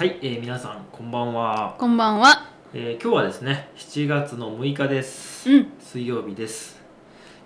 [0.00, 2.46] はい、えー皆さんこんばんは、こんばんは。
[2.72, 5.66] えー今日はですね7月の6日です、うん。
[5.78, 6.80] 水曜日です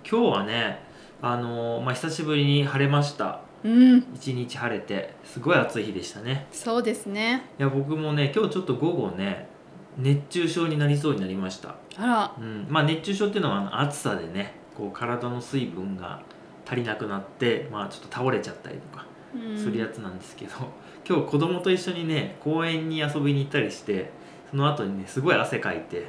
[0.09, 0.79] 今日はね
[1.21, 3.97] あのーまあ久しぶりに晴れましたうん。
[4.15, 7.43] 一日晴れてすごい暑い日でしたねそうですね。
[7.59, 9.49] いや僕もね今日ちょっと午後ね
[9.97, 12.33] 熱中症になりそうになりましたあら。
[12.39, 16.21] うん、まあ熱中症っていうのはあの暑さでねこう体の水分が
[16.65, 19.14] 足りなくなって、まあ、ちょっと倒れちゃったりとかうん
[19.57, 20.51] するやつなんですけど、
[21.07, 24.09] 今日子供と一緒にね公園に遊びに行ったりして
[24.49, 26.05] その後にねすごい汗かいて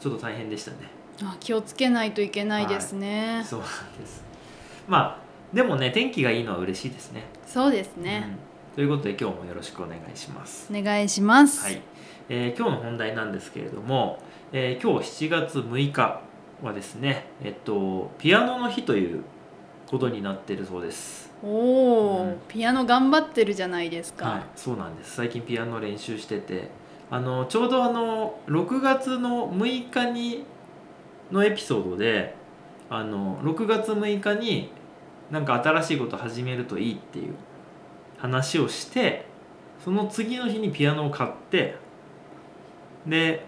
[0.00, 0.76] ちょっと大変でしたね。
[1.22, 3.42] あ気をつけないといけないですね。
[3.44, 3.68] そうなん
[4.00, 4.24] です。
[4.88, 5.24] まあ
[5.54, 7.24] でもね天気がいいのは嬉しいですね。
[7.46, 8.26] そうですね。
[8.28, 8.74] うん。
[8.74, 10.68] ということで今日もよろしくお願いします。
[10.72, 11.64] お願いします。
[11.64, 11.80] はい、
[12.28, 14.18] えー今日の本題なんですけれども、
[14.52, 16.20] えー今日7月6日
[16.62, 19.22] はですね、えっと、ピアノの日という
[19.86, 21.30] ことになってるそうです。
[21.42, 24.26] おお、うんピアノ頑張ってるじゃないですか。
[24.26, 25.16] はい、そうなんです。
[25.16, 26.70] 最近ピアノ練習してて、
[27.10, 30.44] あのちょうどあの6月の6日に
[31.30, 32.34] のエピソードで、
[32.90, 34.70] あの6月6日に
[35.30, 37.34] なんか新しいこと始めるといいっていう
[38.18, 39.26] 話をして、
[39.84, 41.76] その次の日にピアノを買って、
[43.06, 43.44] で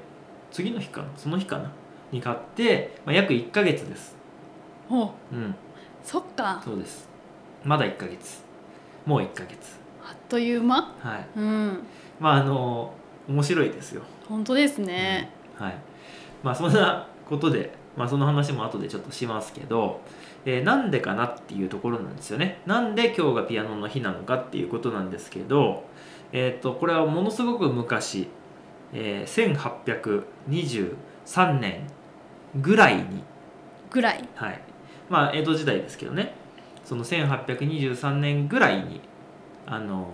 [0.50, 1.72] 次の日かな、その日かな？
[2.12, 4.14] に買って、まあ、約1ヶ月です。
[4.88, 5.54] おうん、
[6.06, 6.62] そっか。
[6.64, 7.08] そうです。
[7.64, 8.44] まだ1ヶ月。
[9.04, 9.76] もう1ヶ月。
[10.08, 10.94] あっという間？
[11.00, 11.28] はい。
[11.36, 11.82] うん。
[12.20, 12.94] まああの
[13.28, 14.02] 面白いですよ。
[14.28, 15.32] 本当ですね。
[15.58, 15.74] はい。
[16.44, 20.00] まあそんなことで、まあその話も後でちょっとしますけど、
[20.44, 22.60] えーなんでかなっていうところなんですよね。
[22.66, 25.82] なんで今日がピアノの日なのかっていうことなんですけど、
[26.30, 28.28] えっ、とこれはものすごく昔、
[28.92, 29.56] えー
[30.48, 31.88] 1823年
[32.60, 33.24] ぐらいに、
[33.90, 34.28] ぐらい。
[34.36, 34.60] はい。
[35.08, 36.34] まあ江戸時代ですけどね、
[36.84, 39.00] その1823年ぐらいに
[39.66, 40.08] あの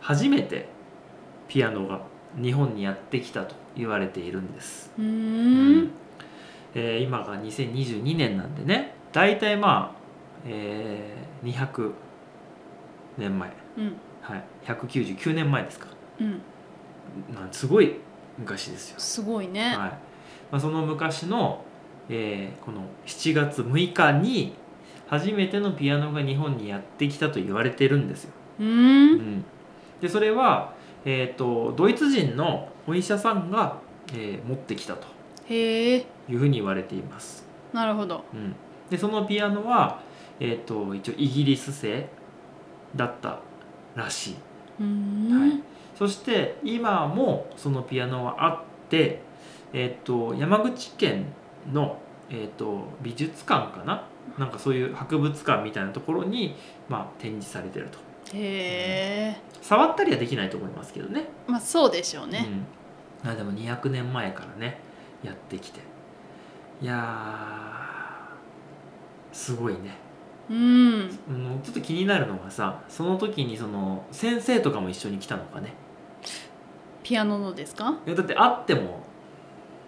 [0.00, 0.68] 初めて
[1.48, 2.00] ピアノが
[2.40, 4.90] 日本にやってきたと言われているんです。
[4.98, 5.90] うーん。
[6.74, 10.00] えー今が2022年なんでね大体まあ、
[10.46, 11.20] えー
[11.52, 11.92] 200
[13.18, 13.96] 年前、うん。
[14.20, 15.86] はい、199年前ですか、
[16.20, 16.30] うん。
[17.34, 17.96] まあ、すごい
[18.38, 19.68] 昔ですよ、すごいね。
[19.68, 19.98] はいま
[20.52, 21.64] あ、その昔の、
[22.10, 24.52] えーこの7月6日に
[25.08, 28.66] 初めてのピアノが日本にやってきたと言われてるんですよ、うー。
[28.66, 29.44] うんん、
[30.00, 33.78] でそれは、えー、とドイツ人のお医者さんが、
[34.12, 35.06] えー持ってきたと
[35.48, 36.06] へえ。
[36.28, 38.24] いうふうに言われていますなるほど。
[38.34, 38.54] うん、
[38.90, 40.00] でそのピアノは、
[40.40, 42.08] えー、と一応イギリス製
[42.96, 43.40] だった
[43.94, 44.34] らしい
[44.80, 45.40] うーん。
[45.40, 45.60] はい
[46.00, 49.20] そして今もそのピアノはあって、
[49.74, 51.26] えー、と山口県
[51.72, 51.98] の、
[52.28, 54.06] えー、と美術館かな？
[54.38, 56.54] なんかそういう博物館みたいなところに、
[56.88, 57.98] まあ、展示されてると
[58.36, 59.36] へえ。
[59.60, 62.46] 触ったりはできないと思いますけどねまあそうでしょうね。
[63.24, 64.78] うん、あでも200年前からね
[65.22, 65.80] やってきて
[66.80, 69.96] いやーすごいね
[70.48, 70.58] うん。
[70.58, 75.72] うんちょっと気になるのがさその時にその先生とかも一緒に来たのかね
[77.02, 77.98] ピアノのですか？
[78.06, 79.00] いやだってあっても、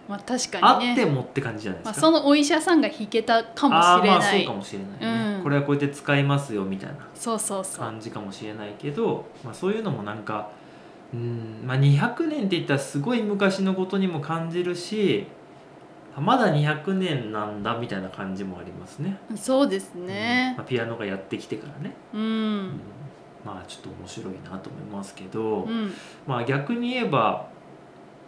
[0.07, 0.93] まあ確かあにね。
[0.93, 4.07] ってもって感じじゃないまあ、ですか、そのお医者さんが弾けたかもしれない。
[4.09, 5.43] まあそうかもしれないね、うん。
[5.43, 7.85] これはこうやって使いますよみたいなそうそうそう。
[7.85, 10.49] 感じかもしれないけど、まあ、そういうのもなんか
[11.13, 15.27] うん、まあ、200年って言ったらすごい昔のことにも感じるし
[16.17, 20.07] あまだ200年なんだみたいな感じもありますね、そうですうん。
[20.07, 22.79] ねまあ、ピアノがやってきてからね、ううんん。
[23.45, 25.91] まあちょっと面白いなと思いますけど、うん。
[26.27, 27.47] まあ逆に言えば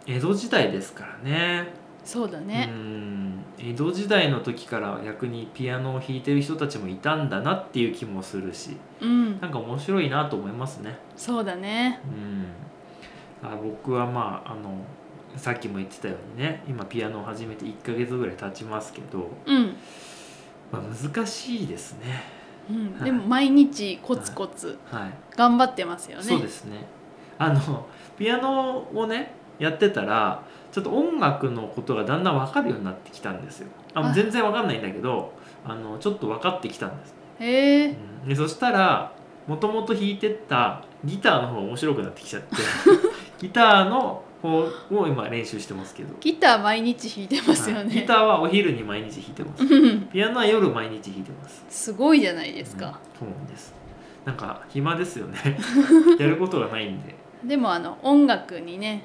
[0.06, 1.68] 江戸時代ですからね。
[2.04, 2.66] うそうだね。
[2.66, 3.44] ん。
[3.58, 8.76] 江戸時代の時から逆にピアノを弾いてる人たちもいたんだなっていう気もするし。
[9.00, 9.40] うん。
[9.40, 10.96] なんか面白いなと思いますね。
[11.16, 12.00] そうだね。
[13.42, 14.78] うん、あ僕はまああの
[15.36, 19.76] さっきも言ってたようにね今ピアノを始めて1ヶ月ぐらい経ちますけど、うん、
[20.70, 22.22] まあ、難しいですね。
[22.70, 23.04] うん、はい。
[23.04, 26.22] でも毎日コツコツはい、頑張ってますよね。
[26.22, 26.86] そうですね。
[27.38, 27.86] あの
[28.16, 30.42] ピアノをねやってたら
[30.72, 33.68] ちょっと音楽のことがだんだん分かるようになってきたんですよ。
[33.94, 34.12] ああ。
[34.12, 35.32] 全然分かんないんだけど
[35.64, 37.86] あのちょっと分かってきたんです、へえ
[38.22, 38.28] うん。
[38.28, 39.12] でそしたら
[39.46, 42.56] もともと弾いてたギターの方が面白くなってきちゃって
[43.38, 47.88] ギターの方を今練習してますけど、ギター毎日弾いてますよはい。
[47.88, 49.64] ギねターはお昼に毎日弾いてます。
[49.64, 49.66] う
[49.96, 51.64] んピアノは夜毎日弾いてます。
[51.68, 53.74] すごいじゃないですか、うんそうなんです。
[54.24, 55.38] なんか暇ですよね。
[56.18, 57.14] やることがないんで。
[57.44, 59.04] でもあの音楽にね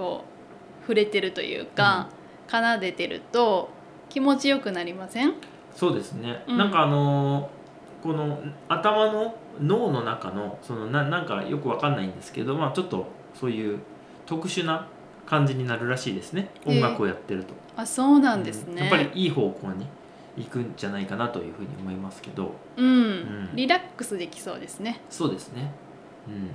[0.00, 0.24] こ
[0.80, 2.08] う触れてるというか、
[2.48, 3.68] 奏でてると
[4.08, 5.34] 気持ちよくなりません？
[5.76, 6.56] そうですね、うん。
[6.56, 7.60] なんかあのー
[8.02, 13.06] この頭の脳の中のそのななんかよくわかんないんですけど、まあ、ちょっと
[13.38, 13.78] そういう
[14.24, 14.88] 特殊な
[15.26, 16.48] 感じになるらしいですね。
[16.64, 18.78] 音楽をやってると、あそうなんですね、うん。
[18.78, 19.86] やっぱりいい方向に
[20.38, 22.52] 行くんじゃないかなというふうに思いますけど。
[22.78, 23.50] うん、ん。
[23.54, 25.02] リラックスできそうですね。
[25.10, 25.70] そうですね。
[26.26, 26.50] うん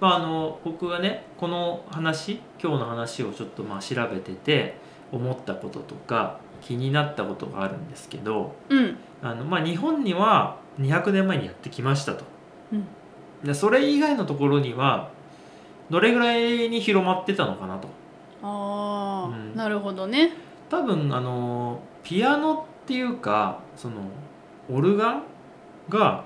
[0.00, 4.76] まああの僕がねこの話今日の話をちょっとまあ調べてて
[5.12, 8.96] 思ったこととか気になったことがあるんですけどうん。
[9.22, 12.24] あの、まあ、日本には200年前にやってきましたと。
[12.72, 12.86] うん。
[13.44, 15.10] でそれ以外のところには
[15.90, 17.88] どれぐらいに広まってたのかなと。
[18.42, 19.54] ああ、うん。
[19.54, 20.32] なるほどね。
[20.68, 23.96] 多分あのピアノっていうかその
[24.70, 25.22] オルガン
[25.88, 26.24] が、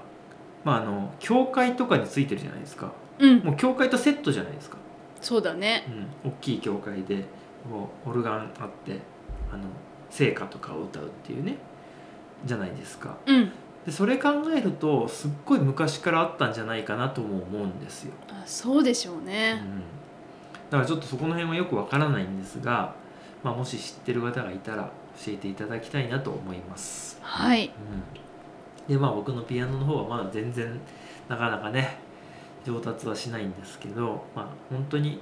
[0.65, 3.39] まあ、あの教会とかについてるじゃないですかうん。
[3.41, 4.77] もう教会とセットじゃないですか、
[5.21, 5.85] そうだね。
[6.25, 7.25] うん、大きい教会で
[7.71, 8.99] こうオルガンあって
[9.53, 9.65] あの
[10.11, 11.57] 聖歌とかを歌うっていうね。
[12.45, 13.17] じゃないですか。
[13.27, 13.53] うん。
[13.85, 19.63] でそれ考えるとすっごい昔からあったんじゃないかなとも思うんですよ、あそうでしょううん、ね、
[20.71, 22.95] だからちょっとそこの辺はよくわからないんですが、
[23.43, 24.91] まあ、もし知ってる方がいたら
[25.25, 27.73] 教えていただきたいなと思います、はい。
[28.89, 30.79] うん、でまあ僕のピアノの方はまだ全然
[31.29, 31.99] なかなかね
[32.65, 35.21] 上達はしないんですけどまあ本当に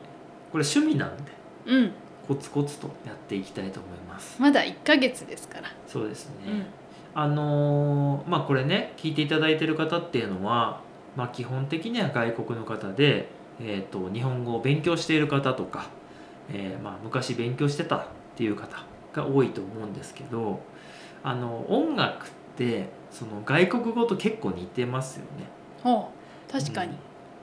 [0.52, 1.32] これ趣味なんで
[1.66, 1.92] うん。
[2.26, 4.40] コツコツとやっていきたいと思います。
[4.40, 6.66] まだ1ヶ月ですから、そうですね、うん。
[7.14, 10.82] あのーまあこれね聞いていただいてる方っていうのは、
[11.16, 13.28] まあ、基本的には外国の方で、
[13.60, 15.88] えー、と日本語を勉強している方とか、
[16.52, 18.06] えーまあ、昔勉強してたっ
[18.36, 18.84] ていう方
[19.14, 20.60] が多いと思うんですけど
[21.22, 25.44] あの音楽ってその外国語と結構似てますよね。
[25.82, 26.52] ほう。
[26.52, 26.92] 確かに、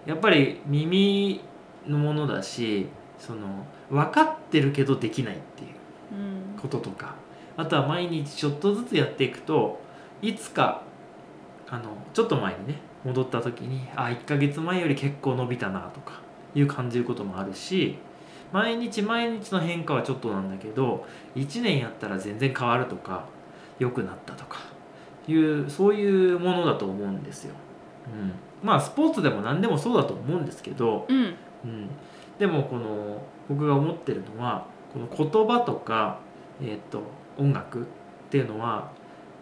[0.06, 1.42] やっぱり耳
[1.88, 2.88] のものだし
[3.20, 5.70] その分かってるけどできないっていう
[6.14, 7.16] うんこととか
[7.58, 9.80] あとは毎日ちょっとずつやっていくと
[10.22, 10.84] いつか
[11.70, 16.22] あのちょっと前にね戻った時にあ1ヶ月前より結構伸びたなとか
[16.54, 17.98] いう感じることもあるし
[18.52, 21.06] 毎日毎日の変化はちょっとなんだけど
[21.36, 23.26] 1年やったら全然変わるとか
[23.80, 24.60] 良くなったとか
[25.28, 27.56] いうそういうものだと思うんですよ。
[28.08, 28.32] うん、
[28.64, 31.36] まあスポーツでも何でもそうだと思うんですけど、うん。
[31.64, 31.90] うん、
[32.38, 36.20] でもこの僕が思ってるのはこの言葉とか、
[36.62, 37.02] えー、と
[37.38, 37.86] 音楽っ
[38.30, 38.92] ていうのは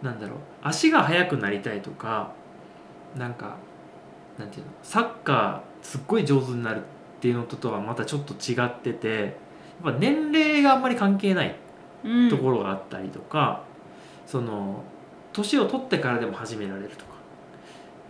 [0.02, 2.32] なんだろう足が速くなりたいとか
[3.16, 3.56] なんか
[4.38, 6.82] なんていうのサッカーすっごい上手になるっ
[7.20, 9.36] ていうのととはまたちょっと違ってて
[9.84, 11.54] やっぱ年齢があんまり関係ない
[12.04, 12.30] うん。
[12.30, 13.62] ところがあったりとか、
[14.26, 14.82] その
[15.32, 17.13] 年を取ってからでも始められるとか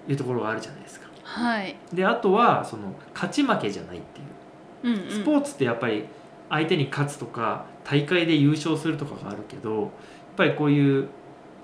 [0.09, 1.09] いうところがあるじゃないですか。
[1.23, 4.95] はい、であとはその勝ち負けじゃないっていう。
[4.95, 6.05] うんうん、スポーツってやっぱり
[6.51, 9.91] 相手に勝つとか大会で優勝するとかがあるけどやっ
[10.37, 11.09] ぱりこういう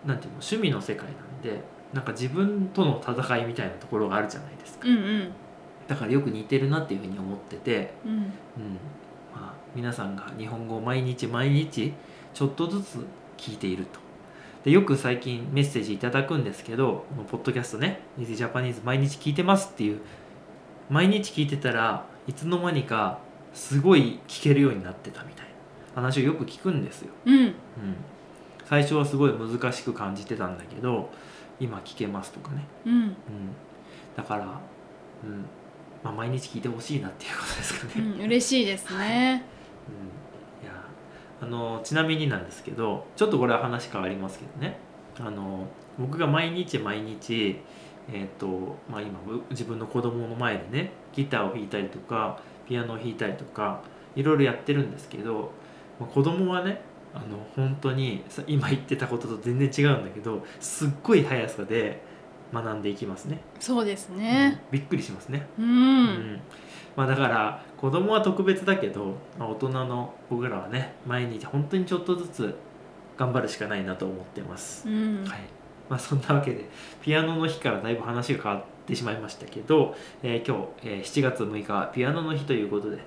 [0.07, 4.89] なんていうの趣味の世界なんでなんか自分との戦いみたいなところがあるじゃないですか。
[4.89, 5.33] うんうん。
[5.87, 8.13] だからよく似てるなっていうふうに思ってて、うん。
[8.13, 8.21] うん。
[9.35, 11.93] まあ、皆さんが日本語を毎日毎日
[12.33, 13.99] ちょっとずつ聞いていると
[14.65, 20.01] でよく最近メッセージいただくんですけどこのポッドキャストね「Easy Japanese 毎日聞いてます」っていう
[20.91, 23.19] 毎日聞いてたらいつの間にか
[23.55, 25.51] すごい聞けるようになってたみたいな。
[25.95, 27.37] 話をよく聞くんですよ、うん。
[27.37, 27.55] うん、
[28.65, 31.11] 最初はすごい難しく感じてたんだけど
[31.59, 32.93] 今聞けますとかね、うん。
[32.95, 33.15] うん、
[34.17, 35.45] だから、うん。
[36.03, 39.45] まあ、毎日聞いてほしいなっていうことですかね、うん嬉しいですね。
[39.89, 40.30] うん、いや
[41.41, 44.79] あのちなみになんですけどちょっとこれは話変わりますけどね。
[45.19, 45.67] あの
[45.99, 47.61] 僕が毎日毎日
[48.13, 49.21] えっ、とまあ今
[49.51, 53.83] 自分の子供の前でねギターを弾いたりとかピアノを弾いたりとか
[54.17, 55.53] いろいろやってるんですけど、
[55.99, 56.81] まあ、子供はね
[57.15, 62.03] あの本当に今言ってたことと全然違うんだけどすっごい速さで
[62.53, 64.19] 学んでいきますね、そうですうん。
[64.19, 65.47] ねびっくりしますね。
[65.59, 66.41] うん、うん。
[66.97, 72.55] まあ、だから子供は特別だけど、まあ、大人の僕らはね毎日本当にちょっとずつ
[73.17, 75.25] 頑張るしかないなと思ってます、うん。
[75.25, 75.41] はい。
[75.89, 76.69] まあ、そんなわけで
[77.03, 82.99] ピアノの日からだいぶ話が変わってしまいましたけど、えー今日、えー7月6日はピアノの日ということで、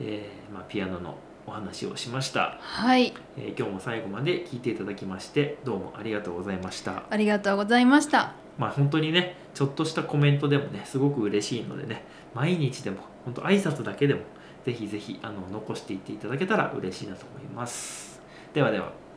[0.00, 3.12] えーまあ、ピアノのお話をしました、はい。
[3.36, 7.04] えー今日も最後まで聞いていただきましてどうもありがとうございました。
[7.10, 14.20] ありがとうございましたまあ本当にねちょっとしたコメントでもねすごく嬉しいのでね毎日でも本当挨拶だけでも
[14.66, 18.20] ぜひぜひあの残していっていただけたら嬉しいなと思います。
[18.52, 19.07] ではでは。